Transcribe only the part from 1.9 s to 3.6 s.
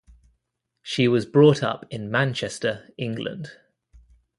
in Manchester, England.